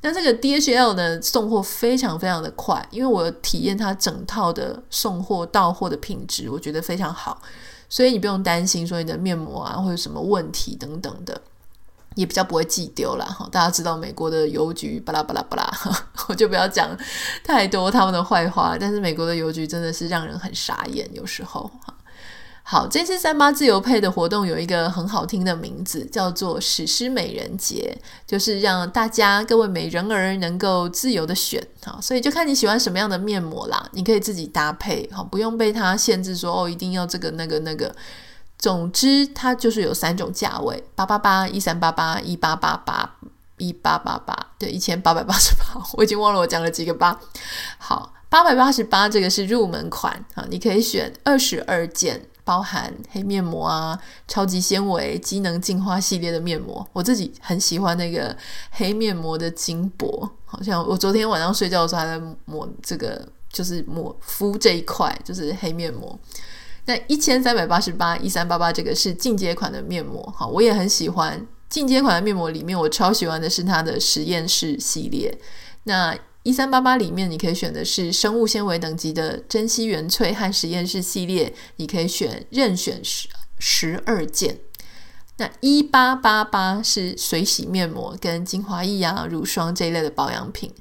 [0.00, 7.42] 那这个 DHL 呢，送货非常非常的快，因为我体验它整套的送货到货的品质，我觉得非常好，
[7.88, 11.40] 所以你不用担心说你的面膜啊会有什么问题等等的，
[12.14, 13.26] 也比较不会寄丢啦。
[13.26, 13.48] 哈。
[13.50, 15.68] 大家知道美国的邮局巴拉巴拉巴拉，
[16.28, 16.96] 我就不要讲
[17.42, 21.92] 太多他们的坏话，但是美国的邮局真的是让人很傻眼，有时候哈。
[22.70, 27.96] 好，这次三八自由配的活动有一个很好听的名字，叫做“史诗美人节”，
[28.28, 37.90] 就是让大家各位美人儿能够自由的选，好，所以就看你喜欢什么样的面膜啦，你可以自己搭配，好，不用被它限制说哦，一定要这个那个那个。
[38.58, 43.16] 总之，它就是有三种价位：八八八、一三八八、一八八八、
[43.56, 47.18] 一八八八，对，一千八百八十八， 我已经忘了我讲了几个八。
[47.78, 52.28] 好，八百八十八这个是入门款，啊，你可以选二十二件。
[52.48, 58.34] 包含黑面膜啊、超级纤维、机能净化系列的面膜，我自己很喜欢那个
[58.70, 66.18] 黑面膜的金箔，好像我昨天晚上睡觉的时候还在抹这个，就是抹敷这一块，就是黑面膜。
[66.86, 75.38] 那一千三百八十八、一三八八这个是进阶款的面膜，好，我也很喜欢进阶款的面膜里面，我超喜欢的是它的实验室系列。
[75.82, 84.58] 那一三八八里面，你可以选的是生物纤维等级的珍稀原萃和实验室系列，你可以选任选十十二件。
[85.36, 90.72] 那一八八八是水洗面膜跟精华液啊、乳霜这一类的保养品，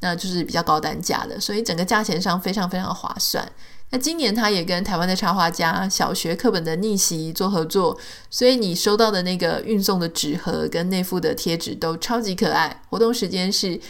[0.00, 3.50] 那就是比较高单价的，所以整个价钱上非常非常划算。
[3.90, 7.98] 那今年它也跟台湾的插画家小学课本的逆袭做合作，
[8.30, 12.82] 所以你收到的那个运送的纸盒跟内附的贴纸都超级可爱。
[12.90, 13.80] 活动时间是。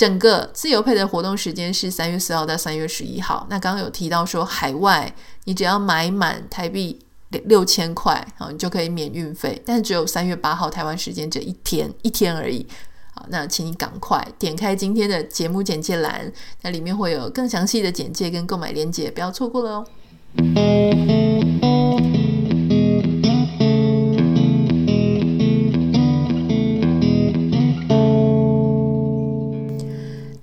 [0.00, 3.46] 整个自由配的活动时间是三月四号到三月十一号。
[3.50, 6.98] 那刚刚有提到说，海外你只要买满台币
[7.44, 9.60] 六千块啊，你就可以免运费。
[9.62, 12.66] 但只有三月八号台湾时间这一天一天而已。
[13.12, 16.32] 好，那请你赶快点开今天的节目简介栏，
[16.62, 21.29] 那里面会有更详细的简介跟购买链接，不要错过了哦。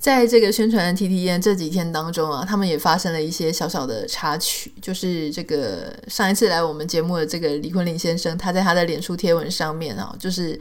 [0.08, 10.58] 在这个宣传的 TTN 这几天当中啊，他们也发生了一些小小的插曲，就是这个上一次来我们节目的这个李坤林先生，他在他的脸书贴文上面啊，就是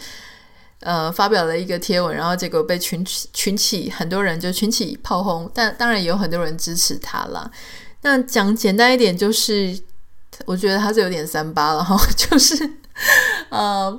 [0.80, 7.48] 呃发表了一个贴文，然后结果被群起群起很多人就群起炮轰，但当然也有很多人支持他啦。
[8.02, 9.78] 那讲简单一点，就是
[10.44, 12.68] 我觉得他是有点三八了哈， 就是
[13.50, 13.96] 呃，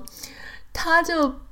[0.74, 1.47] 他就。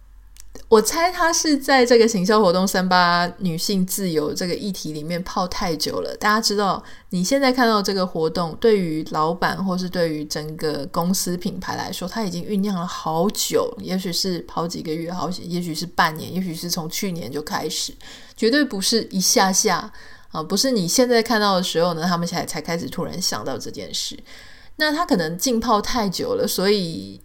[0.67, 6.17] 我猜他是在这个行销活动“三八女性自由”这个议题里面泡太久了。
[6.17, 17.93] 大家知道，你现在看到这个活动，对于老板或是对于整个公司品牌来说，他已经酝酿了好久，也许是好几个月，好几，也许是半年，也许是从去年就开始，
[18.35, 19.91] 绝对不是一下下
[20.31, 24.17] 啊，不是你现在看到的时候呢，他们才才开始突然想到这件事。
[24.77, 27.21] 那他可能浸泡太久了，所以。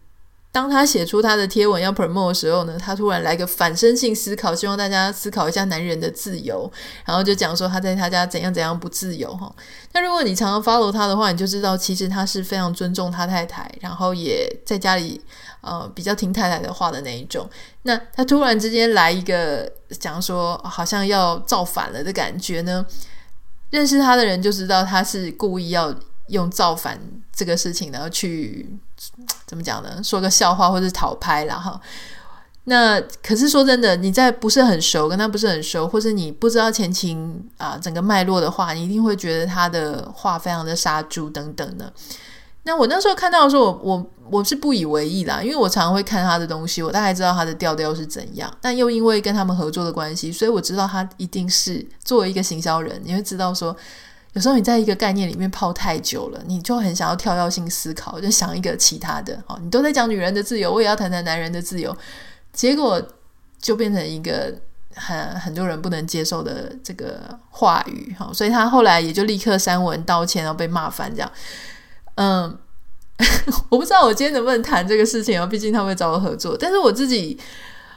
[0.53, 6.69] 当他写出他的贴文要 promote 的时候呢，他突然来个反身性思考，希望大家思考一下男人的自由，
[7.05, 9.55] 然后就讲说他在他家怎样怎样不自由哈。
[9.93, 15.21] 那如果你常常 follow 他的话，你就知道其实他是非常尊重他太太，然后也在家里
[15.61, 17.49] 呃比较听太太的话的那一种。
[17.83, 22.85] 那他突然之间来一个讲说好像要造反了的感觉呢，
[23.71, 25.95] 认识他的人就知道他是故意要
[26.27, 27.01] 用造反
[27.33, 28.69] 这个事情然后去。
[29.47, 30.03] 怎么讲呢？
[30.05, 31.81] 说个笑话或者讨拍啦哈。
[32.65, 41.91] 那可是说真的，你在不是很熟，跟他不是很熟，或者你不知道前情啊，整个脉络的话，你一定会觉得他的话非常的杀猪等等的。
[42.65, 48.53] 那我那时候看到的时候，我我我是不以为意啦，因为我常常会看他的东西，我大概知道他的调调是怎样。
[48.61, 53.75] 但又因为跟他们合作的关系，所以我知道他一定是作为一个行销人，你会知道说。
[54.33, 59.43] 有时候你在一个概念里面泡太久了，你就很想要跳跃性思考，就想一个其他的。
[59.47, 61.97] 好，你都在讲女人的自由，我也要谈谈男人的自由，
[62.53, 63.03] 结果
[63.61, 64.55] 就变成一个
[64.95, 68.15] 很很多人不能接受的这个话语。
[68.19, 71.33] 好，所以他后来也就立刻删文道歉，然后被骂翻这样。
[72.15, 72.57] 嗯，
[73.69, 77.39] 我不知道我今天能不能谈这个事情啊，毕竟他会找我合作，但是我自己。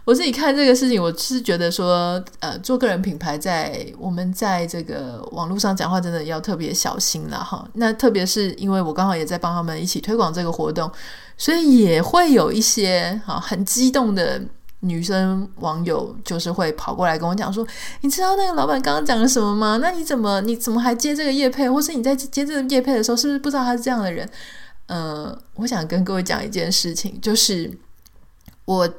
[0.05, 7.65] 我自己看这个事情，我是觉得说，呃，做个人品牌，在我们在这个网络上讲话，真的要特别小心了哈。
[7.75, 10.91] 那特别是因为我刚好也在帮他们一起推广这个活动，
[11.37, 14.41] 所以也会有一些哈很激动的
[14.81, 17.65] 女生网友，就是会跑过来跟我讲说
[18.01, 19.77] ：“你知道那个老板刚刚讲了什么吗？
[19.81, 21.69] 那你怎么你怎么还接这个业配？
[21.71, 24.29] 或是你在接这个业配的时候，是不是不知道他是这样的人？”
[24.87, 27.71] 呃，我想跟各位讲一件事情，就是
[28.65, 28.93] 我。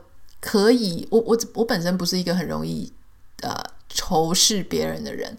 [0.44, 2.92] 可以，我我我本身不是一个很容易
[3.40, 3.56] 呃
[3.88, 5.34] 仇视别人的人，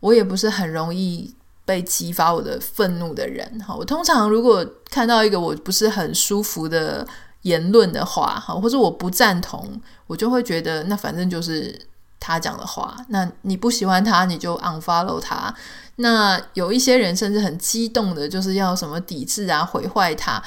[0.00, 1.34] 我也不是很容易
[1.66, 3.46] 被激发我的愤怒的人。
[3.60, 7.06] 哈，我通常如果看到一个我不是很舒服的
[7.42, 11.78] 言论的话，哈，或者我不赞同，我就会觉得那反正就是
[12.18, 12.96] 他讲的话。
[13.08, 15.54] 那你不喜欢他，你就 unfollow 他。
[15.96, 20.42] 那有一些人甚至很激动的，就是要什么抵制啊、毁坏他。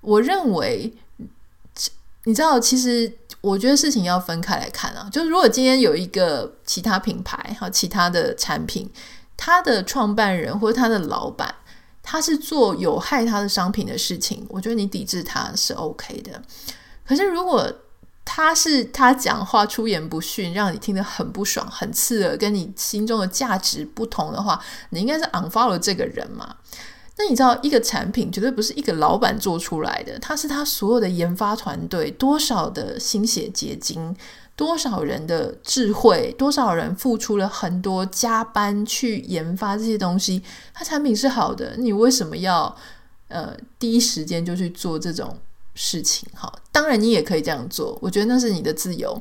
[0.00, 0.92] 我认为，
[2.26, 3.10] 你知道，其实
[3.40, 5.08] 我觉得事情要分开来看啊。
[5.12, 8.90] 就是如果今天有一个其他品牌和其他的产品，
[9.36, 11.54] 他的创办人或者他的老板，
[12.02, 16.42] 他是做有害他的商品的事情，我觉得你抵制他是 OK 的。
[17.06, 17.72] 可是如果
[18.24, 24.60] 他是他讲话出言不逊，让你听得很不爽、很刺耳，跟你心中的价值不同的话，
[24.90, 26.56] 你应该是 unfollow 这个人嘛？
[27.18, 34.14] 那你知道，一个产品绝对不是一个老板做出来的，他是他所有的研发团队，多少的心血结晶，
[34.54, 40.42] 多少人的智慧，多少人付出了很多加班去研发这些东西，
[40.74, 42.76] 他产品是好的，你为什么要
[43.28, 45.36] 呃第一时间就去做这种？
[45.78, 49.20] 事情好，当然你也可以这样做，我觉得那是你的自由。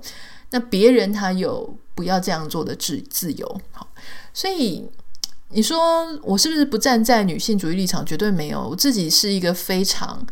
[0.52, 3.86] 那别人他有不要这样做的自自由，好，
[4.34, 4.90] 所以
[5.50, 8.06] 你说我是不是不站在女性主义立场？
[8.06, 10.26] 绝对没有，我自己是一个非常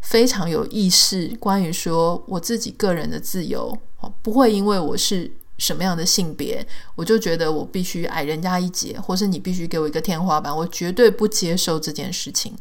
[0.00, 3.76] 非常有意识，关于说我自己个人的自由，
[4.22, 12.54] 不会因为我是什么样的性别，我就觉得我必须矮人家一截，或是你必须给我一个天花板，我绝对不接受这件事情。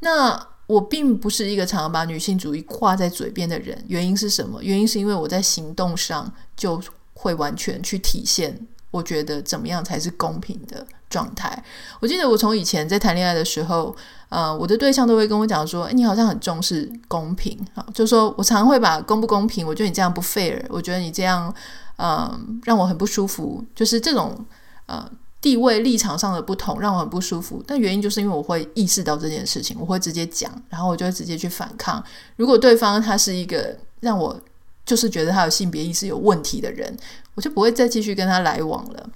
[0.00, 0.48] 那。
[0.70, 4.62] 我并不是一个常常把女性主义挂在嘴边的人，原因是什么？
[4.62, 6.80] 原因是因为我在行动上就
[7.14, 8.56] 会完全去体现，
[8.90, 11.62] 我觉得怎么样才是公平的状态。
[12.00, 13.94] 我记得我从以前在谈恋爱的时候，
[14.28, 21.54] 呃，我的对象都会跟我讲说：“诶，你好像很重视公平。”啊，就说我常会把公不公平，我觉得你这样不 fair，我觉得你这样，
[21.96, 24.44] 嗯、让我很不舒服，就是这种，
[24.86, 25.10] 呃。
[25.42, 32.04] 地位立场上的不同让我很不舒服，但原因就是因为我会意识到这件事情，我会直接讲，然后我就会直接去反抗。
[32.36, 34.38] 如果对方他是一个让我
[34.84, 36.96] 就是觉得他有性别意识有问题的人，
[37.34, 39.10] 我就不会再继续跟他来往了。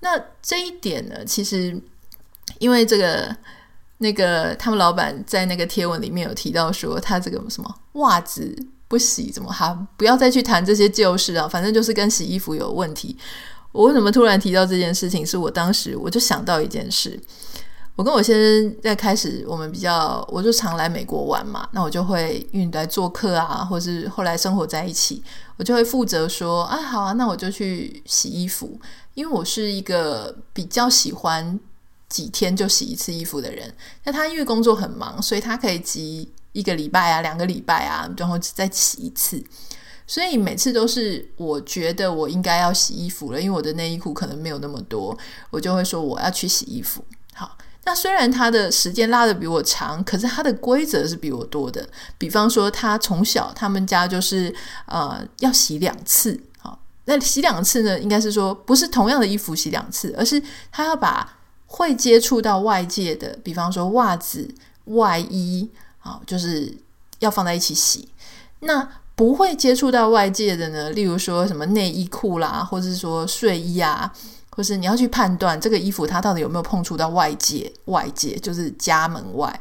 [0.00, 1.80] 那这一点呢，其实
[2.58, 3.36] 因为这个
[3.98, 8.54] 那个他们老板在那个贴文里面有提到说，他这个什么袜子
[8.88, 13.16] 不洗怎么还不要再去谈这些旧事啊，反正就是跟洗衣服有问题。
[13.70, 15.24] 我为什么突然提到这件事情？
[15.24, 17.18] 是我当时我就想到一件事，
[17.94, 25.22] 我跟我先生在开始我们比较，我就常来美国玩嘛，那我就会因为来做客啊，或是后来生活在一起，
[25.58, 28.80] 我就会负责说啊，好啊，那我就去洗衣服，
[29.14, 31.60] 因为我是一个比较喜欢
[32.08, 33.72] 几天就洗一次衣服的人。
[34.04, 39.42] 那他因为工作很忙，所以他可以集一个礼拜啊，两个礼拜啊，然后再洗一次。
[40.06, 45.16] 所以每次都是我觉得我应该要洗衣服了，因为我的内衣裤可能没有那么多，
[45.50, 47.04] 我就会说我要去洗衣服。
[47.34, 51.86] 好，那虽然他的时间拉得比我长，可是他的规则是比我多的。
[52.16, 54.54] 比方说，他从小他们家就是
[54.86, 56.40] 呃要洗两次。
[56.58, 60.40] 好，那洗两次呢，应该是说不是同样的衣服洗两次，而是
[60.70, 64.48] 他要把会接触到外界的，比方说袜子、
[64.84, 65.68] 外衣，
[65.98, 66.72] 好，就是
[67.18, 68.08] 要放在一起洗。
[68.60, 74.12] 那不会接触到外界的呢，例如说什么内衣裤啦，或者是说睡衣啊，
[74.54, 79.60] 或是你要去判断这个衣服它到底有没有碰触到外界，外界就是家门外。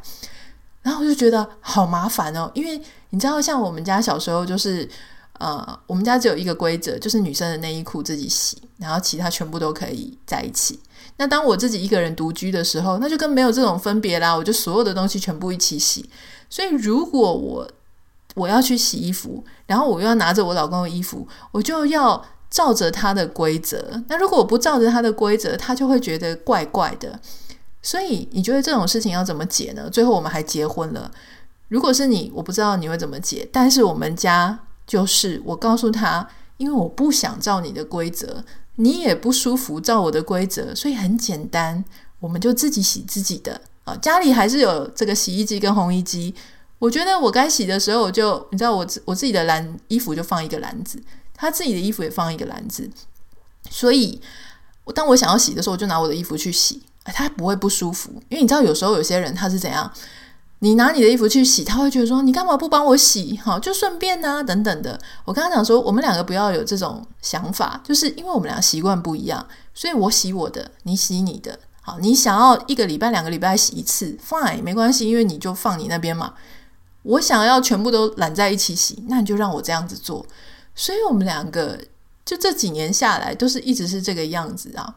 [0.81, 4.89] 然后我就觉得好麻烦哦，因为你知道，像我们家小时候就是，
[5.37, 10.79] 呃，我们家只有一个规则，就是女生的内衣裤自己洗，然后其他全部都可以在一起。
[11.17, 16.09] 那当我自己一个人独居的时候，那就跟没有这种分别啦，我就所有的东西全部一起洗。
[16.49, 17.69] 所以如果我
[18.33, 24.03] 我要去洗衣服，然后我又要拿着我老公的衣服，我就要照着他的规则。
[24.07, 27.19] 那如果我不照着他的规则，他就会觉得怪怪的。
[27.81, 29.89] 所以你觉得这种事情要怎么解呢？
[29.89, 31.09] 最后我们还结婚了。
[31.69, 33.47] 如果是你，我不知道你会怎么解。
[33.51, 38.43] 但是我们家就是我告诉他，因为我不想照你的规则，
[38.75, 41.83] 你也不舒服照我的规则，所以很简单，
[42.19, 43.95] 我们就自己洗自己的啊。
[43.95, 46.35] 家里还是有这个洗衣机跟烘衣机。
[46.77, 51.01] 我觉得我该洗的时候，我就你知道我，我自我自己的篮衣服就放一个篮子，
[51.41, 52.87] 他自己的衣服也放一个篮子，
[53.67, 54.21] 所以
[54.83, 59.91] 我当我想要洗的时候，我就拿我的衣服去洗，他不会不舒服，因为你知道有时候有些人他是怎样，
[60.59, 63.35] 你拿你的衣服去洗，他会觉得说你干嘛不帮我洗？
[63.43, 65.01] 好，就顺便啊等等的。
[65.25, 71.57] 我跟他讲说，我们两个不要有这种想法，就是因为我们俩习惯不一样，所以我洗我的，你洗你的。
[71.81, 76.35] 好，你想要一个礼拜、两个礼拜洗一次，fine，没关系，因为你就放你那边嘛。
[77.01, 80.23] 我想要全部都揽在一起洗，那你就让我这样子做。
[80.73, 81.79] 所以我们两个
[82.25, 84.95] 就这几年下来，都是一直是这个样子啊。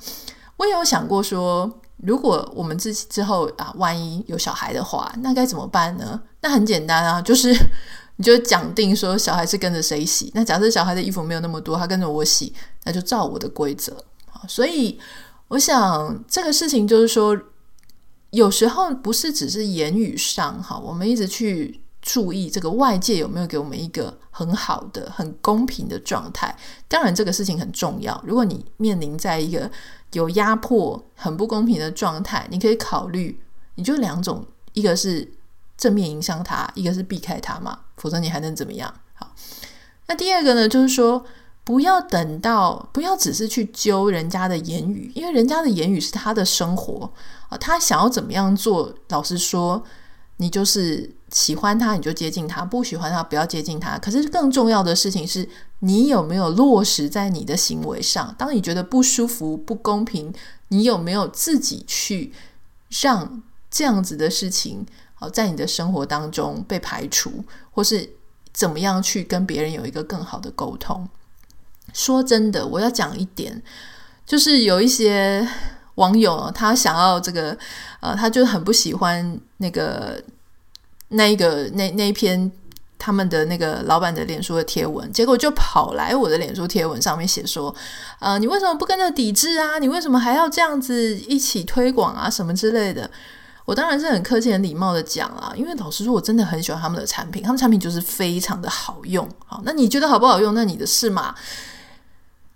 [0.57, 6.21] 我也有想过说，如果我们之之后啊，万一有小孩的话，那该怎么办呢？
[6.43, 7.53] 那很简单啊，就是
[8.17, 10.31] 你就讲定说，小孩是跟着谁洗。
[10.35, 12.55] 那假设小孩的衣服没有那么多，他跟着我洗，
[12.85, 13.97] 那就照我的规则。
[14.47, 14.99] 所以
[15.49, 17.37] 我想这个事情就是说，
[18.31, 21.81] 有时候不是只是言语上哈，我们一直去。
[22.07, 26.55] 注意这个外界有没有给我们一个很好的、很公平的状态。
[26.87, 28.23] 当然，这个事情很重要。
[28.27, 29.71] 如果你面临在一个
[30.13, 33.41] 有压迫、很不公平的状态，你可以考虑，
[33.77, 34.45] 你就两种：
[34.75, 35.33] 一个是
[35.79, 37.81] 正面影响他，一个是避开他嘛。
[37.97, 38.95] 否则你还能怎么样？
[39.15, 39.35] 好，
[40.07, 41.25] 那第二个呢，就是说
[41.65, 47.11] 不要等到，不要只是去揪人家的言语，因为人家的言语是他的生活
[47.49, 49.83] 啊，他想要怎么样做，老实说。
[50.39, 53.99] 你就是喜欢他，你就接近他；不喜欢他，不要接近他。
[53.99, 55.49] 可是更重要的事情是
[55.81, 58.33] 你有没有落实在你的行为上。
[58.39, 60.33] 当你觉得不舒服、不公平，
[60.69, 62.33] 你有没有自己去
[63.03, 68.09] 让这样子的事情好在你的生活当中被排除，或是
[68.53, 71.09] 怎么样去跟别人有一个更好的沟通？
[71.93, 73.61] 说真的，我要讲一点，
[74.25, 75.49] 就是有一些。
[75.97, 77.57] 网友他想要这个，
[78.01, 80.21] 呃，他就很不喜欢那个
[81.15, 82.51] 那一个那那一篇
[82.99, 87.75] 他们的那个老板的脸书的贴文，结果就跑来我的脸书贴文上面写说，
[88.21, 89.79] 呃，你为什么不跟着抵制啊？
[89.79, 92.31] 你为什么还要这样子一起推广啊？
[92.31, 93.11] 什么之类的？
[93.67, 99.29] 我当然是很客气、很礼貌的讲啦，因为老实说，我真的很喜欢他们的产品，他们产品就是非常的好用。
[99.47, 100.55] 好，那你觉得好不好用？
[100.55, 101.35] 那你的事嘛。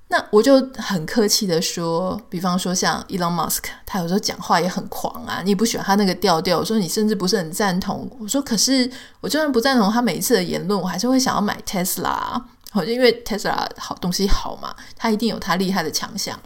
[0.09, 8.11] 那我就很客气的说，比方说像 Elon Musk，他有时候讲话也很狂啊，你不喜欢他那个调调，我说你甚至不是很赞同。
[8.19, 8.91] 我说可是
[9.21, 16.39] 我就算不赞同他每一次的言论，我还是会想要买 Tesla，好，因为 Tesla 好东西好嘛，他一定有他厉害的强项。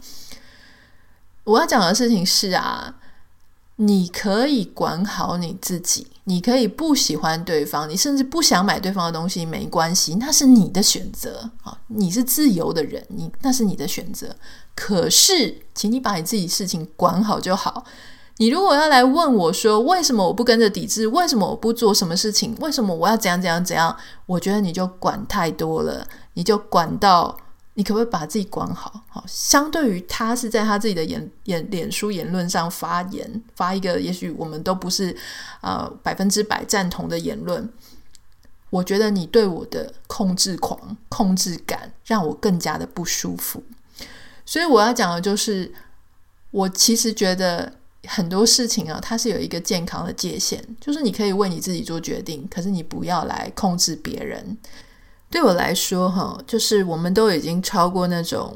[1.43, 2.95] 我要讲的事情是啊。
[3.77, 14.35] 你可以管好你自己，你可以不喜欢对方，你甚至不想买对方的东西，没关系，那是你的选择啊，你是自由的人，你那是你的选择。
[14.73, 17.83] 可是，请你把你自己事情管好就好。
[18.37, 21.05] 你如果要来问我说，为什么我不跟着抵制？
[21.07, 22.55] 为什么我不做什么事情？
[22.59, 23.95] 为什么我要怎样怎样怎样？
[24.25, 27.37] 我觉得你就管太多了，你就管到。
[27.75, 29.03] 你可不可以把自己管好？
[29.09, 35.15] 好，相对于他是在他自己的言言脸书言论上发言，发一个也许我们都不是
[35.61, 37.67] 呃百分之百赞同的言论，
[38.69, 43.63] 我觉得你对我的控制狂、控制感让我更加的不舒服。
[44.45, 45.73] 所以我要讲的就是，
[46.51, 47.73] 我其实觉得
[48.05, 54.55] 很多事情啊，它是有一个健康的界限，就是你可以为你自己做决定，可是你不要来控制别人。
[55.33, 58.55] 对我来说，哈，就是我们都已经超过那种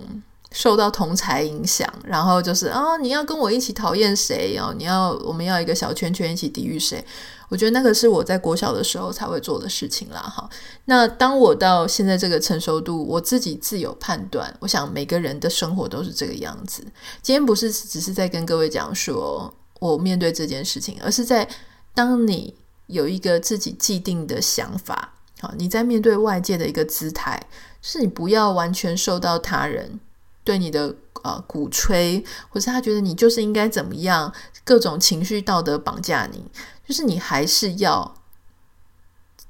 [0.51, 7.03] 受到同才影响，然后就是啊、你要跟我一起讨厌谁哦，你要我们要一个小圈圈一起抵御谁？
[7.49, 10.47] 我觉得那个是我在国小的时候才会做的事情啦，哈。
[10.85, 14.55] 那当我到现在这个成熟度，我自己自有判断。
[14.59, 16.83] 我想每个人的生活都是这个样子。
[17.23, 21.49] 今天不是只是在跟各位讲说我面对这件事情，而是在
[21.95, 22.53] 当你
[22.85, 25.15] 有一个自己既定的想法。
[25.39, 27.39] 好，你在面对外界的一个姿态，
[27.81, 29.99] 是你不要完全受到他人
[30.43, 34.33] 对你的呃鼓吹，或是他觉得你就是应该怎么样，
[34.63, 36.43] 各种情绪道德绑架你，
[36.87, 38.15] 就是你还是要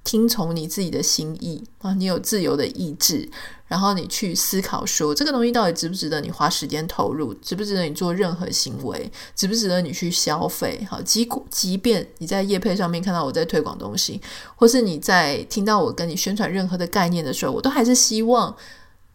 [0.07, 3.29] 听从你自己的心意啊，你有自由的意志。
[3.67, 10.87] 然后你去思考说，这个东西到底值不值得你花时间投入，值不值得你做任何行为，值不值得你去消费？
[10.89, 14.21] 好，即即便你在业配上面看到我在推广东西，
[14.55, 18.55] 或是你在听到我跟你宣传任何的概念的时候，我都还是希望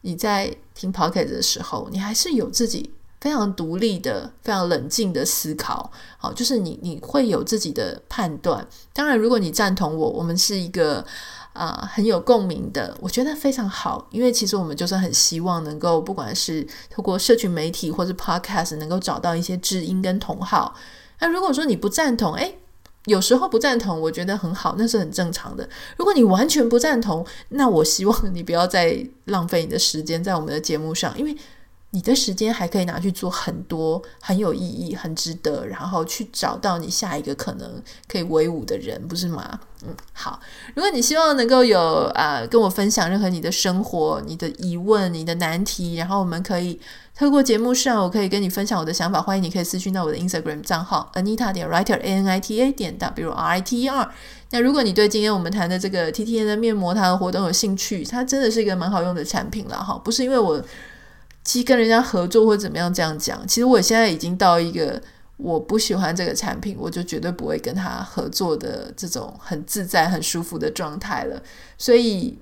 [0.02, 2.90] 你在听 Podcast 的时候，你还是有自己
[3.22, 5.90] 非常独立的、非常冷静的思考。
[6.18, 8.66] 好，就是你你会有自己的判断。
[8.92, 11.02] 当然，如果你赞同我，我们是一个。
[11.54, 20.74] 啊、很有共鸣的，我觉得非常好，因为其实我们就是很希望能够，不管是透过社群媒体或是 Podcast，能够找到一些知音跟同好。
[21.20, 22.56] 那如果说你不赞同，诶，
[23.04, 25.68] 有时候不赞同，我觉得很好，那是很正常的。
[25.98, 31.36] 如果你完全不赞同，那我希望你不要再浪费你的时间在我们的节目上，因为。
[31.94, 37.70] 你的时间还可以拿去做很多很有意义、很值得，然后去找到你下一个可能
[38.08, 39.60] 可以为伍的人，不是吗？
[39.84, 40.40] 嗯，好。
[40.74, 46.80] 如果你希望能够有啊、跟我分享任何你的生活、你的疑问、你的难题，然后我们可以
[47.14, 49.20] 透过节目上，我可以跟你分享我的想法。
[49.20, 53.82] 欢迎你可以私讯到我的 Instagram 账号 Anita 点 Writer A N I T A 点 W R I T
[53.82, 54.10] E R。
[54.48, 60.64] 那如果你对今天我们谈的这个 TTN 的面膜它的活动有兴趣，它真的是一个蛮好用的产品了哈，不是因为我。
[61.44, 63.46] 其实跟人家合作或怎么样这样讲。
[63.46, 65.00] 其实我现在已经到一个
[65.36, 71.42] 我不喜欢这个产品，我就绝对不会跟他合作的这种很自在、很舒服的状态了。
[71.76, 72.38] 所以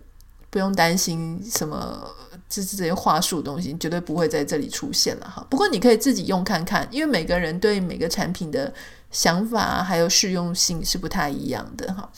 [0.50, 2.06] 不用担心什么
[2.48, 5.46] 这这些话术东西，绝对不会在这里出现了哈。
[5.48, 8.72] 不过你可以自己用看看，因为每个人对每个产品的
[9.10, 12.10] 想法还有适用性是不太一样的哈。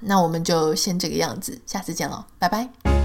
[0.00, 2.95] 那我们就先这个样子，下次见喽，拜拜。